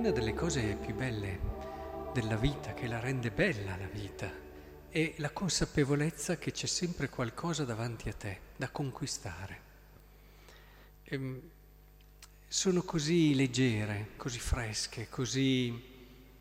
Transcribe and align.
una 0.00 0.12
delle 0.12 0.32
cose 0.32 0.78
più 0.80 0.94
belle 0.94 1.38
della 2.14 2.36
vita, 2.36 2.72
che 2.72 2.86
la 2.86 3.00
rende 3.00 3.30
bella 3.30 3.76
la 3.76 3.86
vita, 3.86 4.32
è 4.88 5.12
la 5.18 5.28
consapevolezza 5.28 6.38
che 6.38 6.52
c'è 6.52 6.64
sempre 6.64 7.10
qualcosa 7.10 7.64
davanti 7.64 8.08
a 8.08 8.14
te 8.14 8.38
da 8.56 8.70
conquistare. 8.70 9.60
E 11.04 11.14
ehm, 11.14 11.40
sono 12.48 12.82
così 12.82 13.34
leggere, 13.34 14.12
così 14.16 14.38
fresche, 14.38 15.10
così 15.10 15.78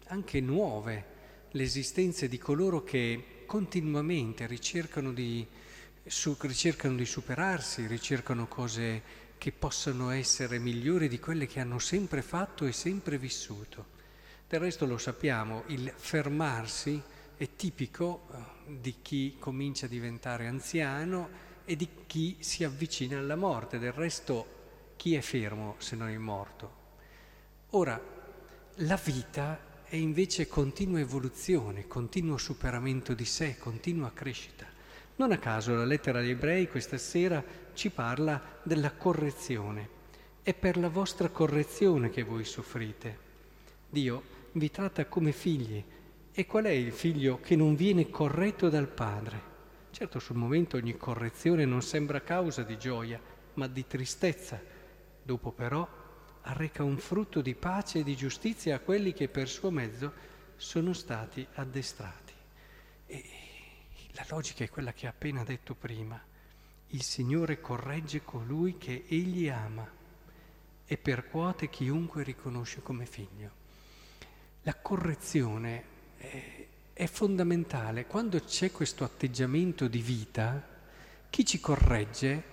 anche 0.06 0.40
nuove 0.40 1.06
le 1.52 1.64
esistenze 1.64 2.30
di 2.30 2.38
coloro 2.38 2.86
che 2.86 3.44
continuamente 3.46 4.48
ricercano 4.48 5.12
di, 5.12 5.46
su, 6.06 6.34
ricercano 6.40 6.96
di 6.96 7.06
superarsi, 7.06 7.88
ricercano 7.88 8.48
cose 8.48 9.28
che 9.40 9.52
possano 9.54 10.12
essere 10.12 10.60
migliori 10.60 11.08
di 11.08 11.18
quelle 11.18 11.48
che 11.48 11.60
hanno 11.60 11.80
sempre 11.80 12.22
fatto 12.22 12.66
e 12.66 12.72
sempre 12.74 13.18
vissuto. 13.18 13.98
Del 14.48 14.60
resto 14.60 14.86
lo 14.86 14.98
sappiamo, 14.98 15.64
il 15.68 15.92
fermarsi 15.96 17.02
è 17.38 17.56
tipico 17.56 18.28
eh, 18.32 18.80
di 18.80 18.96
chi 19.02 19.38
comincia 19.40 19.86
a 19.86 19.90
diventare 19.90 20.46
anziano 20.46 21.30
e 21.64 21.76
di 21.78 21.88
chi 22.06 22.36
si 22.40 22.66
avvicina 22.66 23.18
alla 23.18 23.38
morte. 23.38 23.80
Del 23.80 23.94
resto 23.94 24.58
chi 24.98 25.16
è 25.16 25.22
fermo 25.22 25.76
se 25.78 25.96
non 25.96 26.10
è 26.10 26.18
morto? 26.18 26.78
Ora, 27.70 28.00
la 28.76 29.00
vita 29.02 29.84
è 29.86 29.96
invece 29.96 30.48
continua 30.48 31.00
evoluzione, 31.00 31.88
continuo 31.88 32.38
superamento 32.38 33.14
di 33.14 33.26
sé, 33.26 33.58
continua 33.58 34.12
crescita. 34.14 34.66
Non 35.16 35.32
a 35.32 35.38
caso 35.38 35.74
la 35.76 35.86
lettera 35.86 36.20
agli 36.20 36.30
ebrei 36.30 36.68
questa 36.68 36.98
sera 36.98 37.44
ci 37.80 37.92
parla 37.92 38.60
della 38.62 38.92
correzione. 38.92 39.88
È 40.42 40.54
per 40.54 40.76
la 40.76 40.90
vostra 40.90 41.30
correzione 41.30 42.10
che 42.10 42.24
voi 42.24 42.44
soffrite. 42.44 43.18
Dio 43.88 44.22
vi 44.52 44.70
tratta 44.70 45.06
come 45.06 45.32
figli. 45.32 45.82
E 46.34 46.46
qual 46.46 46.66
è 46.66 46.72
il 46.72 46.92
figlio 46.92 47.40
che 47.40 47.56
non 47.56 47.76
viene 47.76 48.10
corretto 48.10 48.68
dal 48.68 48.90
padre? 48.90 49.42
Certo, 49.92 50.20
sul 50.20 50.36
momento 50.36 50.76
ogni 50.76 50.98
correzione 50.98 51.64
non 51.64 51.82
sembra 51.82 52.20
causa 52.20 52.64
di 52.64 52.78
gioia, 52.78 53.18
ma 53.54 53.68
di 53.68 53.88
tristezza. 53.88 54.62
Dopo 55.24 55.54
però 55.54 55.88
arreca 56.42 56.84
un 56.84 56.98
frutto 56.98 57.40
di 57.40 57.56
pace 57.56 58.00
e 58.00 58.04
di 58.04 58.18
giustizia 58.18 58.76
a 58.76 58.80
quelli 58.80 59.14
che 59.14 59.30
per 59.30 59.48
suo 59.48 59.72
mezzo 59.72 60.12
sono 60.58 60.92
stati 60.92 61.48
addestrati. 61.54 62.34
E 63.06 63.24
la 64.12 64.26
logica 64.28 64.66
è 64.66 64.70
quella 64.70 64.92
che 64.92 65.08
ha 65.08 65.12
appena 65.12 65.46
detto 65.46 65.76
prima 65.76 66.22
il 66.92 67.04
Signore 67.04 67.62
corregge 67.62 68.24
colui 68.24 68.78
che 68.78 69.06
Egli 69.08 69.48
ama 69.48 69.88
e 70.86 70.98
percuote 70.98 71.70
chiunque 71.70 72.24
riconosce 72.24 72.82
come 72.82 73.06
figlio. 73.06 73.52
La 74.64 74.76
correzione 74.76 75.84
è, 76.18 76.66
è 76.94 77.06
fondamentale. 77.06 78.08
Quando 78.08 78.40
c'è 78.40 78.72
questo 78.72 79.04
atteggiamento 79.04 79.88
di 79.88 80.00
vita, 80.00 80.68
chi 81.30 81.46
ci 81.46 81.60
corregge 81.60 82.44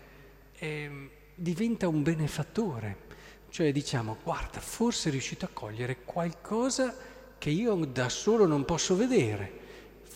eh, 0.53 1.11
diventa 1.35 1.89
un 1.89 2.03
benefattore. 2.03 3.05
Cioè 3.49 3.73
diciamo, 3.73 4.19
guarda, 4.23 4.61
forse 4.61 5.09
è 5.09 5.13
riuscito 5.13 5.47
a 5.47 5.51
cogliere 5.51 6.03
qualcosa 6.05 6.95
che 7.39 7.49
io 7.49 7.75
da 7.87 8.11
solo 8.11 8.47
non 8.47 8.67
posso 8.67 8.97
vedere 8.97 9.65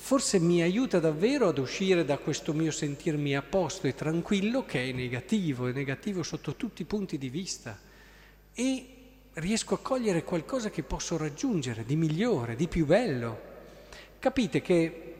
forse 0.02 0.38
mi 0.40 0.62
aiuta 0.62 0.98
davvero 0.98 1.48
ad 1.48 1.58
uscire 1.58 2.06
da 2.06 2.16
questo 2.16 2.54
mio 2.54 2.70
sentirmi 2.70 3.36
a 3.36 3.42
posto 3.42 3.86
e 3.86 3.94
tranquillo 3.94 4.64
che 4.64 4.88
è 4.88 4.92
negativo, 4.92 5.68
è 5.68 5.72
negativo 5.72 6.22
sotto 6.22 6.56
tutti 6.56 6.82
i 6.82 6.86
punti 6.86 7.18
di 7.18 7.28
vista 7.28 7.78
e 8.54 8.86
riesco 9.34 9.74
a 9.74 9.78
cogliere 9.78 10.24
qualcosa 10.24 10.70
che 10.70 10.82
posso 10.82 11.18
raggiungere 11.18 11.84
di 11.84 11.96
migliore, 11.96 12.56
di 12.56 12.66
più 12.66 12.86
bello. 12.86 13.40
Capite 14.18 14.62
che 14.62 15.14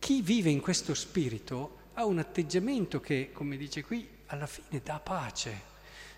chi 0.00 0.22
vive 0.22 0.50
in 0.50 0.60
questo 0.60 0.92
spirito 0.92 1.78
ha 1.94 2.04
un 2.04 2.18
atteggiamento 2.18 3.00
che, 3.00 3.30
come 3.32 3.56
dice 3.56 3.84
qui, 3.84 4.06
alla 4.26 4.48
fine 4.48 4.82
dà 4.82 4.98
pace. 4.98 5.72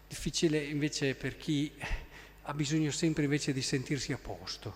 Difficile 0.08 0.58
invece 0.64 1.14
per 1.14 1.36
chi 1.36 1.70
ha 2.42 2.54
bisogno 2.54 2.90
sempre 2.90 3.24
invece 3.24 3.52
di 3.52 3.62
sentirsi 3.62 4.12
a 4.12 4.18
posto, 4.18 4.74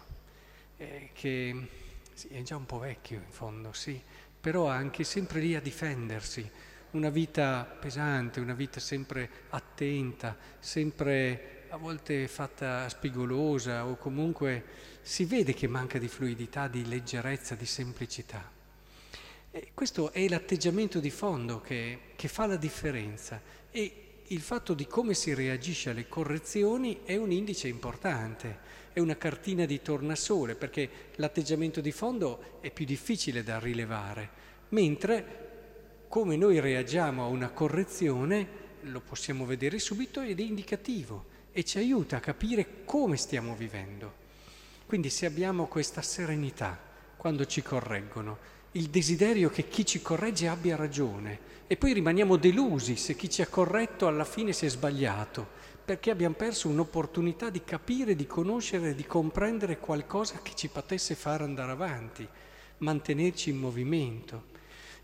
eh, 0.77 1.09
che 1.15 1.89
sì, 2.21 2.29
è 2.29 2.43
già 2.43 2.57
un 2.57 2.67
po' 2.67 2.81
vecchio 2.81 3.17
in 3.17 3.31
fondo, 3.31 3.73
sì, 3.73 3.99
però 4.39 4.69
anche 4.69 5.05
sempre 5.05 5.41
lì 5.41 5.55
a 5.55 5.61
difendersi, 5.61 6.51
una 6.91 7.09
vita 7.09 7.65
pesante, 7.81 8.41
una 8.41 8.53
vita 8.53 8.79
sempre 8.79 9.31
attenta, 9.49 10.37
sempre 10.59 11.65
a 11.71 11.79
volte 11.79 12.29
fatta 12.29 12.87
spigolosa 12.91 13.87
o 13.87 13.97
comunque 13.97 14.65
si 15.01 15.25
vede 15.25 15.55
che 15.55 15.67
manca 15.67 15.99
di 15.99 16.09
fluidità, 16.09 16.69
di 16.69 16.87
leggerezza, 16.87 17.55
di 17.55 17.65
semplicità. 17.65 18.51
E 19.51 19.71
questo 19.73 20.13
è 20.13 20.29
l'atteggiamento 20.29 21.01
di 21.01 21.11
fondo 21.11 21.63
che, 21.63 22.01
che 22.17 22.29
fa 22.29 22.45
la 22.45 22.57
differenza. 22.57 23.41
E 23.71 24.25
il 24.27 24.41
fatto 24.43 24.75
di 24.75 24.87
come 24.87 25.15
si 25.15 25.33
reagisce 25.33 25.89
alle 25.89 26.07
correzioni 26.07 27.01
è 27.03 27.17
un 27.17 27.33
indice 27.33 27.67
importante, 27.69 28.59
è 28.93 29.01
una 29.01 29.17
cartina 29.17 29.65
di 29.65 29.81
tornasole, 29.83 30.55
perché 30.55 30.89
l'atteggiamento 31.17 31.81
di 31.81 31.93
fondo 31.93 32.59
è 32.61 32.71
più 32.71 32.85
difficile 32.85 33.43
da 33.43 33.59
rilevare, 33.59 34.31
mentre 34.71 35.49
come 36.09 36.37
noi 36.37 36.59
reagiamo 36.59 37.25
a 37.25 37.29
una 37.29 37.51
correzione 37.51 38.59
lo 38.83 39.01
possiamo 39.01 39.45
vedere 39.45 39.79
subito 39.79 40.21
ed 40.23 40.41
è 40.41 40.43
indicativo 40.43 41.27
e 41.53 41.65
ci 41.65 41.79
aiuta 41.79 42.17
a 42.17 42.21
capire 42.21 42.85
come 42.85 43.17
stiamo 43.17 43.55
vivendo. 43.55 44.13
Quindi 44.87 45.11
se 45.11 45.27
abbiamo 45.27 45.67
questa 45.67 46.03
serenità 46.03 46.79
quando 47.17 47.45
ci 47.47 47.63
correggono, 47.63 48.39
il 48.73 48.89
desiderio 48.89 49.51
che 49.51 49.69
chi 49.69 49.85
ci 49.85 50.01
corregge 50.01 50.47
abbia 50.47 50.77
ragione 50.77 51.49
e 51.67 51.77
poi 51.77 51.93
rimaniamo 51.93 52.37
delusi 52.37 52.97
se 52.97 53.17
chi 53.17 53.29
ci 53.29 53.43
ha 53.43 53.47
corretto 53.47 54.07
alla 54.07 54.25
fine 54.25 54.53
si 54.53 54.67
è 54.67 54.69
sbagliato, 54.69 55.47
perché 55.85 56.11
abbiamo 56.11 56.35
perso 56.35 56.69
un'opportunità 56.69 57.51
di 57.51 57.63
capire, 57.65 58.17
di 58.17 58.27
conoscere, 58.27 58.95
di 58.95 59.07
comprendere 59.07 59.79
qualcosa 59.79 60.41
che 60.43 60.53
ci 60.55 60.69
potesse 60.69 61.15
fare 61.15 61.45
andare 61.45 61.73
avanti, 61.73 62.27
mantenerci 62.79 63.51
in 63.51 63.59
movimento. 63.59 64.47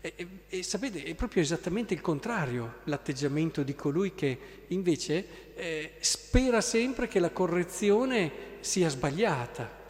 E, 0.01 0.13
e, 0.15 0.27
e 0.47 0.63
sapete, 0.63 1.03
è 1.03 1.15
proprio 1.15 1.41
esattamente 1.41 1.93
il 1.93 2.01
contrario 2.01 2.79
l'atteggiamento 2.85 3.63
di 3.63 3.73
colui 3.75 4.13
che 4.13 4.37
invece 4.67 5.55
eh, 5.55 5.93
spera 5.99 6.61
sempre 6.61 7.07
che 7.07 7.19
la 7.19 7.31
correzione 7.31 8.31
sia 8.59 8.89
sbagliata 8.89 9.85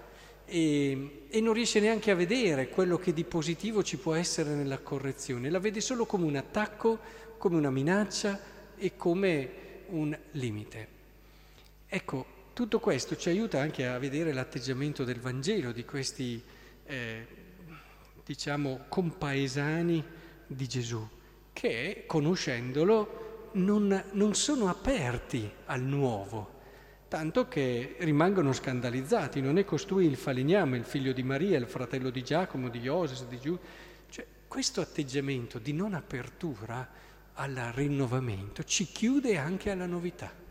e, 0.47 1.25
e, 1.29 1.41
non 1.41 1.53
riesce 1.53 1.81
neanche 1.81 2.09
a 2.09 2.15
vedere 2.15 2.69
quello 2.69 2.97
che 2.97 3.13
di 3.13 3.25
positivo 3.25 3.83
ci 3.83 3.97
può 3.97 4.13
essere 4.13 4.55
nella 4.55 4.79
correzione, 4.79 5.49
la 5.49 5.59
vede 5.59 5.81
solo 5.81 6.05
come 6.05 6.25
un 6.25 6.37
attacco, 6.37 6.97
come 7.37 7.57
una 7.57 7.69
minaccia 7.69 8.39
e 8.77 8.95
come 8.95 9.49
un 9.87 10.17
limite. 10.31 10.87
Ecco, 11.87 12.25
tutto 12.53 12.79
questo 12.79 13.17
ci 13.17 13.29
aiuta 13.29 13.59
anche 13.59 13.85
a 13.85 13.99
vedere 13.99 14.31
l'atteggiamento 14.31 15.03
del 15.03 15.19
Vangelo 15.19 15.71
di 15.73 15.83
questi, 15.83 16.41
eh, 16.85 17.27
diciamo, 18.25 18.85
compaesani 18.87 20.03
di 20.47 20.67
Gesù, 20.67 21.05
che 21.51 22.05
conoscendolo 22.07 23.49
non, 23.53 24.03
non 24.13 24.33
sono 24.33 24.69
aperti 24.69 25.49
al 25.65 25.81
nuovo 25.81 26.55
tanto 27.07 27.47
che 27.47 27.95
rimangono 27.99 28.53
scandalizzati. 28.53 29.41
Non 29.41 29.57
è 29.57 29.65
costui 29.65 30.05
il 30.05 30.17
falegname, 30.17 30.77
il 30.77 30.85
figlio 30.85 31.13
di 31.13 31.23
Maria, 31.23 31.57
il 31.57 31.67
fratello 31.67 32.09
di 32.09 32.23
Giacomo, 32.23 32.69
di 32.69 32.79
Ioses, 32.79 33.25
di 33.27 33.39
Giuda. 33.39 33.61
Cioè, 34.09 34.25
questo 34.47 34.81
atteggiamento 34.81 35.59
di 35.59 35.73
non 35.73 35.93
apertura 35.93 37.05
al 37.33 37.71
rinnovamento 37.73 38.63
ci 38.63 38.85
chiude 38.85 39.37
anche 39.37 39.69
alla 39.69 39.85
novità 39.85 40.45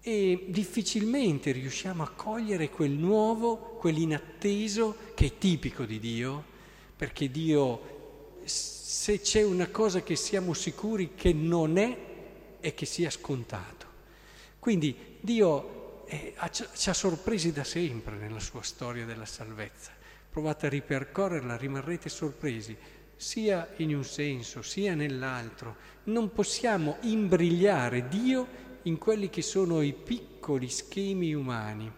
e 0.00 0.46
difficilmente 0.48 1.50
riusciamo 1.50 2.02
a 2.02 2.10
cogliere 2.10 2.70
quel 2.70 2.92
nuovo, 2.92 3.56
quell'inatteso 3.78 4.96
che 5.14 5.26
è 5.26 5.38
tipico 5.38 5.84
di 5.84 5.98
Dio, 5.98 6.44
perché 6.96 7.28
Dio, 7.30 8.38
se 8.44 9.20
c'è 9.20 9.42
una 9.42 9.68
cosa 9.68 10.02
che 10.02 10.14
siamo 10.14 10.54
sicuri 10.54 11.14
che 11.16 11.32
non 11.32 11.76
è, 11.76 11.98
è 12.60 12.72
che 12.72 12.86
sia 12.86 13.10
scontato. 13.10 13.86
Quindi 14.60 14.96
Dio 15.20 15.75
eh, 16.06 16.34
ci 16.50 16.88
ha 16.88 16.94
sorpresi 16.94 17.52
da 17.52 17.64
sempre 17.64 18.16
nella 18.16 18.40
sua 18.40 18.62
storia 18.62 19.04
della 19.04 19.26
salvezza. 19.26 19.92
Provate 20.30 20.66
a 20.66 20.70
ripercorrerla, 20.70 21.56
rimarrete 21.56 22.08
sorpresi, 22.08 22.76
sia 23.16 23.68
in 23.76 23.94
un 23.94 24.04
senso, 24.04 24.62
sia 24.62 24.94
nell'altro. 24.94 25.76
Non 26.04 26.32
possiamo 26.32 26.98
imbrigliare 27.02 28.08
Dio 28.08 28.46
in 28.82 28.98
quelli 28.98 29.30
che 29.30 29.42
sono 29.42 29.82
i 29.82 29.92
piccoli 29.92 30.68
schemi 30.68 31.34
umani. 31.34 31.90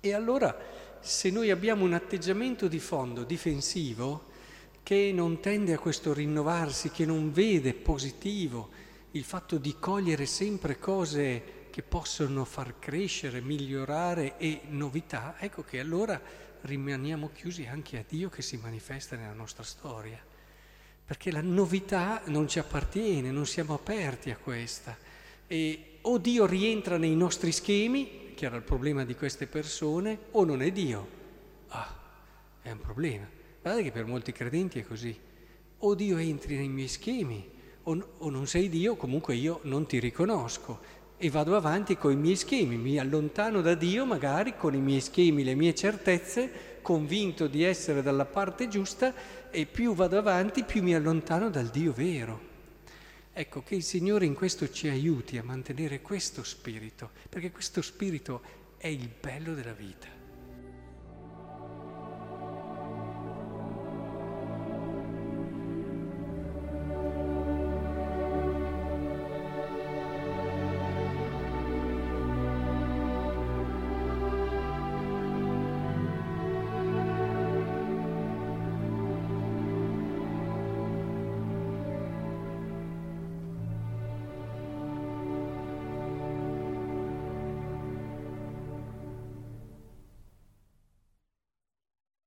E 0.00 0.14
allora, 0.14 0.56
se 1.00 1.30
noi 1.30 1.50
abbiamo 1.50 1.84
un 1.84 1.94
atteggiamento 1.94 2.68
di 2.68 2.78
fondo 2.78 3.24
difensivo, 3.24 4.34
che 4.82 5.10
non 5.12 5.40
tende 5.40 5.72
a 5.72 5.78
questo 5.78 6.12
rinnovarsi, 6.12 6.90
che 6.90 7.04
non 7.04 7.32
vede 7.32 7.74
positivo 7.74 8.68
il 9.12 9.24
fatto 9.24 9.56
di 9.56 9.74
cogliere 9.80 10.26
sempre 10.26 10.78
cose 10.78 11.65
che 11.76 11.82
possono 11.82 12.46
far 12.46 12.78
crescere, 12.78 13.42
migliorare 13.42 14.38
e 14.38 14.62
novità, 14.68 15.36
ecco 15.38 15.62
che 15.62 15.78
allora 15.78 16.18
rimaniamo 16.62 17.28
chiusi 17.34 17.66
anche 17.66 17.98
a 17.98 18.04
Dio 18.08 18.30
che 18.30 18.40
si 18.40 18.56
manifesta 18.56 19.14
nella 19.14 19.34
nostra 19.34 19.62
storia. 19.62 20.18
Perché 21.04 21.30
la 21.30 21.42
novità 21.42 22.22
non 22.28 22.48
ci 22.48 22.58
appartiene, 22.58 23.30
non 23.30 23.44
siamo 23.44 23.74
aperti 23.74 24.30
a 24.30 24.38
questa. 24.38 24.96
E 25.46 25.98
o 26.00 26.16
Dio 26.16 26.46
rientra 26.46 26.96
nei 26.96 27.14
nostri 27.14 27.52
schemi, 27.52 28.32
che 28.34 28.46
era 28.46 28.56
il 28.56 28.62
problema 28.62 29.04
di 29.04 29.14
queste 29.14 29.46
persone, 29.46 30.18
o 30.30 30.46
non 30.46 30.62
è 30.62 30.72
Dio. 30.72 31.06
Ah, 31.68 31.94
è 32.62 32.70
un 32.70 32.80
problema. 32.80 33.28
Guardate 33.60 33.84
che 33.84 33.92
per 33.92 34.06
molti 34.06 34.32
credenti 34.32 34.78
è 34.78 34.86
così. 34.86 35.14
O 35.80 35.94
Dio 35.94 36.16
entri 36.16 36.56
nei 36.56 36.68
miei 36.68 36.88
schemi, 36.88 37.50
o, 37.82 38.14
o 38.16 38.30
non 38.30 38.46
sei 38.46 38.70
Dio, 38.70 38.96
comunque 38.96 39.34
io 39.34 39.60
non 39.64 39.86
ti 39.86 39.98
riconosco 39.98 41.04
e 41.18 41.30
vado 41.30 41.56
avanti 41.56 41.96
con 41.96 42.12
i 42.12 42.16
miei 42.16 42.36
schemi, 42.36 42.76
mi 42.76 42.98
allontano 42.98 43.62
da 43.62 43.74
Dio 43.74 44.04
magari 44.04 44.56
con 44.56 44.74
i 44.74 44.80
miei 44.80 45.00
schemi, 45.00 45.44
le 45.44 45.54
mie 45.54 45.74
certezze, 45.74 46.78
convinto 46.82 47.46
di 47.46 47.62
essere 47.62 48.02
dalla 48.02 48.26
parte 48.26 48.68
giusta 48.68 49.14
e 49.50 49.66
più 49.66 49.94
vado 49.94 50.18
avanti 50.18 50.64
più 50.64 50.82
mi 50.82 50.94
allontano 50.94 51.48
dal 51.48 51.68
Dio 51.68 51.92
vero. 51.92 52.54
Ecco 53.32 53.62
che 53.62 53.74
il 53.74 53.82
Signore 53.82 54.24
in 54.24 54.34
questo 54.34 54.70
ci 54.70 54.88
aiuti 54.88 55.36
a 55.36 55.42
mantenere 55.42 56.00
questo 56.00 56.42
spirito, 56.42 57.10
perché 57.28 57.50
questo 57.50 57.82
spirito 57.82 58.40
è 58.76 58.86
il 58.86 59.10
bello 59.20 59.54
della 59.54 59.72
vita. 59.72 60.15